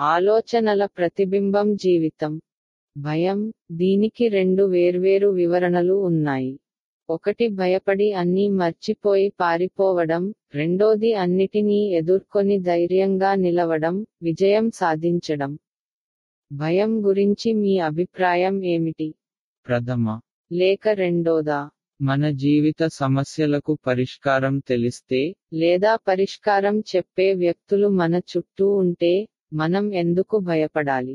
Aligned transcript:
ఆలోచనల 0.00 0.86
ప్రతిబింబం 0.86 1.74
జీవితం. 1.74 2.40
భయం 2.96 3.52
దీనికి 3.72 4.28
రెండు 4.28 4.62
వేర్వేరు 4.62 5.28
వివరణలు 5.28 5.92
ఉన్నాయి. 5.92 6.60
ఒకటి 7.10 7.48
భయపడి 7.48 8.12
అన్నీ 8.12 8.48
మర్చిపోయి 8.48 9.32
పారిపోవడం. 9.40 10.34
రెండోది 10.54 11.12
అన్నిటినీ 11.12 11.92
ఎదుర్కొని 11.94 12.58
ధైర్యంగా 12.60 13.34
నిలవడం. 13.34 14.06
విజయం 14.22 14.70
సాధించడం. 14.70 15.58
భయం 16.52 17.06
గురించి 17.06 17.52
మీ 17.52 17.78
అభిప్రాయం 17.78 18.64
ఏమిటి? 18.64 19.14
ప్రథమ. 19.68 20.20
లేక 20.52 20.88
రెండోదా? 20.88 21.70
మన 22.02 22.30
జీవిత 22.30 22.86
సమస్యలకు 22.86 23.78
పరిష్కారం 23.86 24.58
తెలిస్తే? 24.58 25.34
లేదా 25.54 25.96
పరిష్కారం 25.96 26.80
చెప్పే 26.80 27.34
వ్యక్తులు 27.34 27.88
మన 27.88 28.14
చుట్టూ 28.14 28.68
ఉంటే? 28.70 29.26
మనం 29.52 29.84
ఎందుకు 29.94 30.36
భయపడాలి? 30.42 31.14